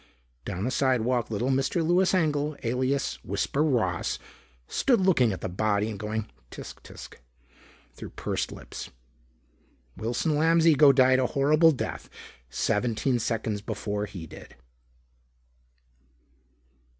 Down 0.45 0.63
the 0.63 0.71
sidewalk, 0.71 1.29
little 1.29 1.51
Mr. 1.51 1.85
Louis 1.85 2.11
Engel, 2.15 2.57
alias 2.63 3.23
Whisper 3.23 3.63
Ross, 3.63 4.17
stood 4.67 4.99
looking 4.99 5.31
at 5.31 5.41
the 5.41 5.47
body 5.47 5.91
and 5.91 5.99
going 5.99 6.27
"Tsk! 6.49 6.81
Tsk!" 6.83 7.19
through 7.93 8.09
pursed 8.09 8.51
lips. 8.51 8.89
Wilson 9.95 10.35
Lamb's 10.35 10.67
ego 10.67 10.91
died 10.91 11.19
a 11.19 11.27
horrible 11.27 11.71
death 11.71 12.09
seventeen 12.49 13.19
seconds 13.19 13.61
before 13.61 14.07
he 14.07 14.25
did. 14.25 14.55